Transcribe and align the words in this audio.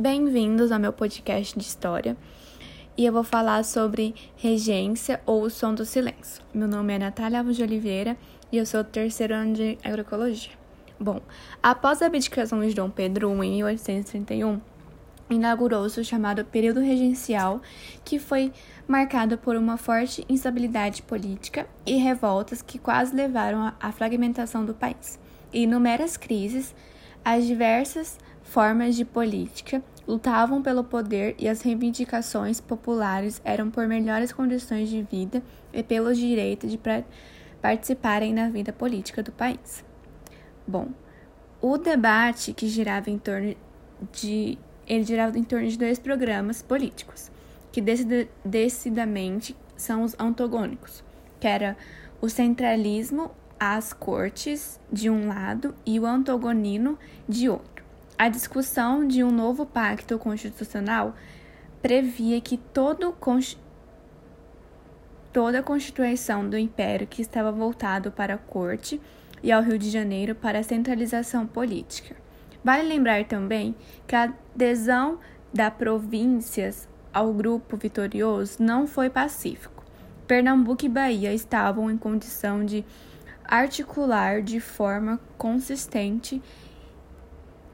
Bem-vindos 0.00 0.72
ao 0.72 0.80
meu 0.80 0.94
podcast 0.94 1.58
de 1.58 1.62
história 1.62 2.16
e 2.96 3.04
eu 3.04 3.12
vou 3.12 3.22
falar 3.22 3.62
sobre 3.66 4.14
regência 4.34 5.20
ou 5.26 5.42
o 5.42 5.50
som 5.50 5.74
do 5.74 5.84
silêncio. 5.84 6.42
Meu 6.54 6.66
nome 6.66 6.94
é 6.94 6.98
Natália 6.98 7.40
Alves 7.40 7.54
de 7.54 7.62
Oliveira 7.62 8.16
e 8.50 8.56
eu 8.56 8.64
sou 8.64 8.82
terceiro 8.82 9.34
ano 9.34 9.52
de 9.52 9.76
agroecologia. 9.84 10.52
Bom, 10.98 11.20
após 11.62 12.00
a 12.00 12.06
abdicação 12.06 12.66
de 12.66 12.72
Dom 12.72 12.88
Pedro 12.88 13.28
I 13.44 13.46
em 13.46 13.56
1831, 13.56 14.58
inaugurou-se 15.28 16.00
o 16.00 16.04
chamado 16.04 16.46
período 16.46 16.80
regencial, 16.80 17.60
que 18.02 18.18
foi 18.18 18.54
marcado 18.88 19.36
por 19.36 19.54
uma 19.54 19.76
forte 19.76 20.24
instabilidade 20.30 21.02
política 21.02 21.66
e 21.84 21.96
revoltas 21.96 22.62
que 22.62 22.78
quase 22.78 23.14
levaram 23.14 23.70
à 23.78 23.92
fragmentação 23.92 24.64
do 24.64 24.72
país. 24.72 25.20
E 25.52 25.64
inúmeras 25.64 26.16
crises, 26.16 26.74
as 27.22 27.44
diversas 27.46 28.18
formas 28.50 28.96
de 28.96 29.04
política 29.04 29.80
lutavam 30.10 30.60
pelo 30.60 30.82
poder 30.82 31.36
e 31.38 31.48
as 31.48 31.62
reivindicações 31.62 32.60
populares 32.60 33.40
eram 33.44 33.70
por 33.70 33.86
melhores 33.86 34.32
condições 34.32 34.88
de 34.88 35.02
vida 35.02 35.42
e 35.72 35.82
pelo 35.82 36.12
direito 36.12 36.66
de 36.66 36.78
participarem 37.62 38.34
na 38.34 38.48
vida 38.48 38.72
política 38.72 39.22
do 39.22 39.30
país. 39.30 39.84
Bom, 40.66 40.88
o 41.60 41.78
debate 41.78 42.52
que 42.52 42.66
girava 42.66 43.08
em 43.08 43.18
torno 43.18 43.54
de 44.12 44.58
ele 44.86 45.04
girava 45.04 45.38
em 45.38 45.44
torno 45.44 45.68
de 45.68 45.78
dois 45.78 46.00
programas 46.00 46.60
políticos, 46.62 47.30
que 47.70 47.80
decididamente 48.44 49.54
são 49.76 50.02
os 50.02 50.16
antagônicos, 50.18 51.04
que 51.38 51.46
era 51.46 51.76
o 52.20 52.28
centralismo 52.28 53.30
às 53.58 53.92
cortes 53.92 54.80
de 54.92 55.08
um 55.08 55.28
lado 55.28 55.72
e 55.86 56.00
o 56.00 56.06
antagonino 56.06 56.98
de 57.28 57.48
outro. 57.48 57.79
A 58.20 58.28
discussão 58.28 59.08
de 59.08 59.24
um 59.24 59.30
novo 59.30 59.64
pacto 59.64 60.18
constitucional 60.18 61.14
previa 61.80 62.38
que 62.38 62.58
todo 62.58 63.16
toda 65.32 65.60
a 65.60 65.62
constituição 65.62 66.46
do 66.46 66.58
império 66.58 67.06
que 67.06 67.22
estava 67.22 67.50
voltado 67.50 68.12
para 68.12 68.34
a 68.34 68.36
corte 68.36 69.00
e 69.42 69.50
ao 69.50 69.62
Rio 69.62 69.78
de 69.78 69.88
Janeiro 69.88 70.34
para 70.34 70.58
a 70.58 70.62
centralização 70.62 71.46
política. 71.46 72.14
Vale 72.62 72.82
lembrar 72.82 73.24
também 73.24 73.74
que 74.06 74.14
a 74.14 74.30
adesão 74.54 75.18
das 75.50 75.72
províncias 75.72 76.86
ao 77.14 77.32
grupo 77.32 77.74
vitorioso 77.78 78.62
não 78.62 78.86
foi 78.86 79.08
pacífico. 79.08 79.82
Pernambuco 80.26 80.84
e 80.84 80.90
Bahia 80.90 81.32
estavam 81.32 81.90
em 81.90 81.96
condição 81.96 82.66
de 82.66 82.84
articular 83.46 84.42
de 84.42 84.60
forma 84.60 85.18
consistente 85.38 86.42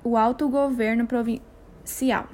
o 0.06 0.16
autogoverno 0.16 1.04
provincial. 1.04 2.28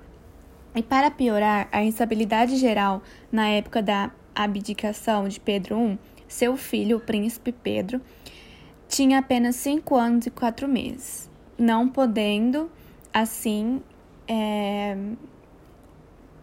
E 0.75 0.83
para 0.83 1.11
piorar 1.11 1.69
a 1.73 1.83
instabilidade 1.83 2.57
geral 2.57 3.03
na 3.31 3.49
época 3.49 3.81
da 3.81 4.11
abdicação 4.35 5.27
de 5.27 5.41
Pedro 5.41 5.81
I, 5.81 5.99
seu 6.29 6.55
filho, 6.55 6.99
o 6.99 7.01
príncipe 7.01 7.51
Pedro, 7.51 7.99
tinha 8.89 9.21
apenas 9.21 9.57
cinco 9.57 9.97
anos 9.97 10.27
e 10.27 10.31
quatro 10.31 10.69
meses, 10.69 11.31
não 11.57 11.89
podendo, 11.89 12.71
assim, 13.11 13.81
é, 14.29 14.95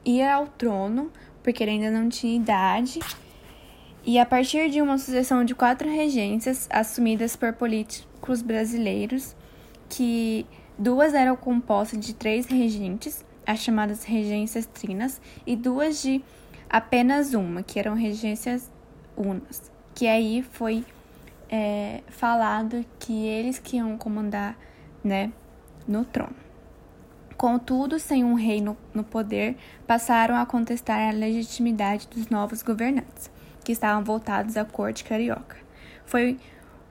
ir 0.03 0.23
ao 0.23 0.47
trono, 0.47 1.11
porque 1.43 1.64
ele 1.64 1.73
ainda 1.73 1.91
não 1.91 2.09
tinha 2.09 2.36
idade. 2.36 2.99
E 4.03 4.17
a 4.17 4.25
partir 4.25 4.71
de 4.71 4.81
uma 4.81 4.97
sucessão 4.97 5.45
de 5.45 5.53
quatro 5.53 5.88
regências 5.88 6.67
assumidas 6.71 7.36
por 7.36 7.53
políticos 7.53 8.41
brasileiros, 8.41 9.36
que 9.88 10.47
Duas 10.80 11.13
eram 11.13 11.35
compostas 11.35 11.99
de 11.99 12.13
três 12.13 12.45
regentes, 12.45 13.25
as 13.45 13.59
chamadas 13.59 14.05
regências 14.05 14.66
trinas, 14.66 15.19
e 15.45 15.53
duas 15.53 16.02
de 16.02 16.23
apenas 16.69 17.33
uma, 17.33 17.61
que 17.61 17.77
eram 17.77 17.95
regências 17.95 18.71
unas. 19.17 19.69
Que 19.94 20.08
aí 20.08 20.41
foi 20.41 20.86
é, 21.49 22.02
falado 22.08 22.86
que 22.98 23.26
eles 23.27 23.59
que 23.59 23.76
iam 23.76 23.98
comandar 23.98 24.58
né, 25.04 25.33
no 25.86 26.05
trono. 26.05 26.36
Contudo, 27.36 27.99
sem 27.99 28.23
um 28.23 28.36
rei 28.36 28.61
no, 28.61 28.77
no 28.93 29.04
poder, 29.04 29.58
passaram 29.86 30.37
a 30.37 30.45
contestar 30.45 31.09
a 31.09 31.11
legitimidade 31.11 32.08
dos 32.08 32.30
novos 32.30 32.64
governantes, 32.64 33.30
que 33.65 33.73
estavam 33.73 34.02
voltados 34.02 34.55
à 34.55 34.64
corte 34.64 35.04
carioca. 35.04 35.58
Foi 36.05 36.39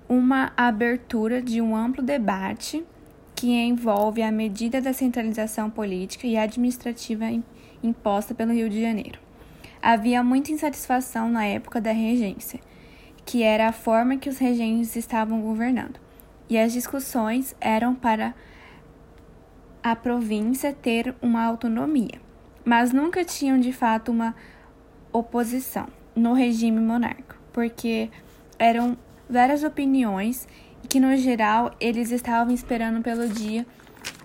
uma 0.07 0.53
abertura 0.55 1.41
de 1.41 1.63
um 1.63 1.75
amplo 1.75 2.03
debate 2.03 2.85
que 3.39 3.53
envolve 3.53 4.21
a 4.21 4.33
medida 4.33 4.81
da 4.81 4.93
centralização 4.93 5.71
política 5.71 6.27
e 6.27 6.37
administrativa 6.37 7.27
imposta 7.81 8.35
pelo 8.35 8.53
Rio 8.53 8.69
de 8.69 8.83
Janeiro. 8.83 9.21
Havia 9.81 10.25
muita 10.25 10.51
insatisfação 10.51 11.31
na 11.31 11.45
época 11.45 11.81
da 11.81 11.93
regência, 11.93 12.59
que 13.25 13.45
era 13.45 13.69
a 13.69 13.73
forma 13.73 14.17
que 14.17 14.29
os 14.29 14.39
regentes 14.39 14.97
estavam 14.97 15.41
governando, 15.41 16.01
e 16.51 16.59
as 16.59 16.73
discussões 16.73 17.55
eram 17.61 17.95
para 17.95 18.35
a 19.85 19.95
província 19.95 20.73
ter 20.73 21.15
uma 21.23 21.45
autonomia, 21.45 22.21
mas 22.65 22.93
nunca 22.93 23.25
tinham 23.25 23.61
de 23.61 23.73
fato 23.73 24.11
uma 24.11 24.35
oposição 25.13 25.87
no 26.13 26.33
regime 26.33 26.81
monárquico, 26.81 27.37
porque 27.53 28.11
eram 28.59 28.99
várias 29.31 29.63
opiniões 29.63 30.49
que 30.89 31.01
no 31.01 31.17
geral 31.17 31.75
eles 31.81 32.11
estavam 32.11 32.53
esperando 32.53 33.03
pelo 33.03 33.29
dia 33.29 33.67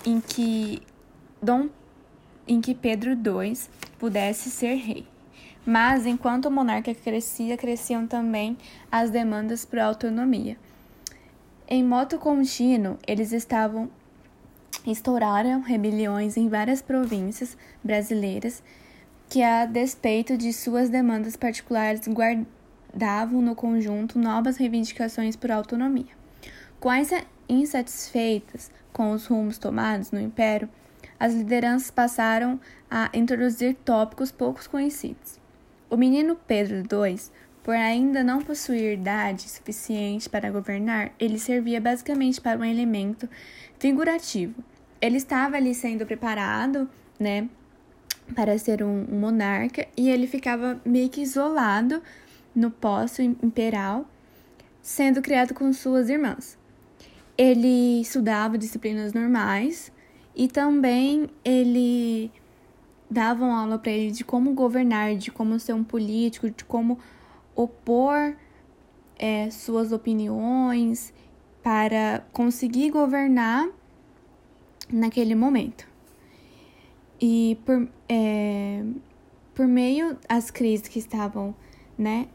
em 0.05 0.19
que 0.19 0.81
Dom 1.41 1.69
em 2.47 2.61
que 2.61 2.75
Pedro 2.75 3.11
II 3.11 3.57
pudesse 3.97 4.49
ser 4.49 4.75
rei. 4.75 5.07
Mas 5.65 6.05
enquanto 6.05 6.45
o 6.45 6.51
monarca 6.51 6.93
crescia, 6.93 7.57
cresciam 7.57 8.05
também 8.05 8.57
as 8.91 9.09
demandas 9.09 9.63
por 9.63 9.79
autonomia. 9.79 10.57
Em 11.67 11.83
moto 11.83 12.17
contínuo, 12.17 12.97
eles 13.07 13.31
estavam 13.31 13.89
estouraram 14.85 15.61
rebeliões 15.61 16.35
em 16.35 16.49
várias 16.49 16.81
províncias 16.81 17.57
brasileiras 17.81 18.61
que, 19.29 19.41
a 19.41 19.65
despeito 19.65 20.37
de 20.37 20.51
suas 20.51 20.89
demandas 20.89 21.37
particulares, 21.37 22.01
guardavam 22.07 23.41
no 23.41 23.55
conjunto 23.55 24.19
novas 24.19 24.57
reivindicações 24.57 25.37
por 25.37 25.51
autonomia. 25.51 26.22
Quais 26.83 27.11
insatisfeitas 27.47 28.69
com 28.91 29.13
os 29.13 29.25
rumos 29.27 29.57
tomados 29.57 30.11
no 30.11 30.19
Império, 30.19 30.67
as 31.17 31.33
lideranças 31.33 31.89
passaram 31.89 32.59
a 32.91 33.09
introduzir 33.13 33.73
tópicos 33.85 34.33
poucos 34.33 34.67
conhecidos. 34.67 35.39
O 35.89 35.95
menino 35.95 36.35
Pedro 36.35 36.79
II, 36.79 37.17
por 37.63 37.73
ainda 37.73 38.21
não 38.21 38.41
possuir 38.41 38.99
idade 38.99 39.44
suficiente 39.44 40.29
para 40.29 40.51
governar, 40.51 41.13
ele 41.17 41.39
servia 41.39 41.79
basicamente 41.79 42.41
para 42.41 42.59
um 42.59 42.66
elemento 42.66 43.29
figurativo. 43.79 44.61
Ele 45.00 45.15
estava 45.15 45.55
ali 45.55 45.73
sendo 45.73 46.05
preparado, 46.05 46.89
né, 47.17 47.47
para 48.35 48.57
ser 48.57 48.83
um, 48.83 49.05
um 49.09 49.21
monarca 49.21 49.88
e 49.95 50.09
ele 50.09 50.27
ficava 50.27 50.81
meio 50.83 51.07
que 51.07 51.21
isolado 51.21 52.03
no 52.53 52.69
posto 52.69 53.21
imperial, 53.21 54.05
sendo 54.81 55.21
criado 55.21 55.53
com 55.53 55.71
suas 55.71 56.09
irmãs. 56.09 56.61
Ele 57.38 58.01
estudava 58.01 58.57
disciplinas 58.57 59.13
normais 59.13 59.91
e 60.35 60.47
também 60.47 61.29
ele 61.44 62.31
davam 63.09 63.55
aula 63.55 63.77
para 63.77 63.91
ele 63.91 64.11
de 64.11 64.23
como 64.23 64.53
governar, 64.53 65.16
de 65.16 65.31
como 65.31 65.59
ser 65.59 65.73
um 65.73 65.83
político, 65.83 66.49
de 66.49 66.63
como 66.66 66.97
opor 67.55 68.35
é, 69.17 69.49
suas 69.51 69.91
opiniões 69.91 71.13
para 71.61 72.25
conseguir 72.33 72.89
governar 72.89 73.69
naquele 74.91 75.35
momento. 75.35 75.88
E 77.21 77.57
por, 77.65 77.88
é, 78.09 78.83
por 79.53 79.68
meio 79.68 80.18
das 80.27 80.51
crises 80.51 80.88
que 80.88 81.00
estavam 81.00 81.56
né, 81.97 82.27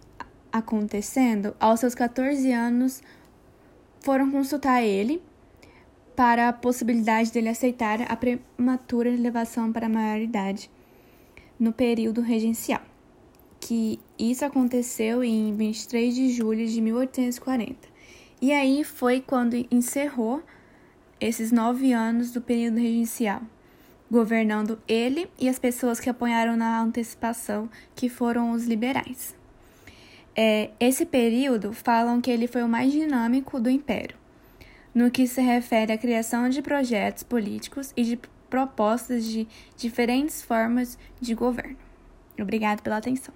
acontecendo, 0.50 1.54
aos 1.60 1.80
seus 1.80 1.94
14 1.94 2.50
anos, 2.52 3.02
foram 4.08 4.30
consultar 4.30 4.82
ele 4.82 5.20
para 6.16 6.48
a 6.48 6.52
possibilidade 6.54 7.30
dele 7.30 7.50
aceitar 7.50 8.00
a 8.10 8.16
prematura 8.16 9.10
elevação 9.10 9.70
para 9.70 9.84
a 9.84 9.88
maioridade 9.90 10.70
no 11.60 11.74
período 11.74 12.22
regencial, 12.22 12.80
que 13.60 14.00
isso 14.18 14.46
aconteceu 14.46 15.22
em 15.22 15.54
23 15.54 16.14
de 16.14 16.30
julho 16.30 16.66
de 16.66 16.80
1840. 16.80 17.76
E 18.40 18.50
aí 18.50 18.82
foi 18.82 19.20
quando 19.20 19.66
encerrou 19.70 20.42
esses 21.20 21.52
nove 21.52 21.92
anos 21.92 22.30
do 22.30 22.40
período 22.40 22.78
regencial, 22.78 23.42
governando 24.10 24.80
ele 24.88 25.28
e 25.38 25.50
as 25.50 25.58
pessoas 25.58 26.00
que 26.00 26.08
apoiaram 26.08 26.56
na 26.56 26.80
antecipação, 26.80 27.68
que 27.94 28.08
foram 28.08 28.52
os 28.52 28.64
liberais. 28.64 29.37
É, 30.40 30.70
esse 30.78 31.04
período 31.04 31.72
falam 31.72 32.20
que 32.20 32.30
ele 32.30 32.46
foi 32.46 32.62
o 32.62 32.68
mais 32.68 32.92
dinâmico 32.92 33.58
do 33.58 33.68
Império, 33.68 34.16
no 34.94 35.10
que 35.10 35.26
se 35.26 35.40
refere 35.40 35.92
à 35.92 35.98
criação 35.98 36.48
de 36.48 36.62
projetos 36.62 37.24
políticos 37.24 37.92
e 37.96 38.04
de 38.04 38.20
propostas 38.48 39.24
de 39.24 39.48
diferentes 39.76 40.40
formas 40.40 40.96
de 41.20 41.34
governo. 41.34 41.76
Obrigado 42.38 42.82
pela 42.82 42.98
atenção. 42.98 43.34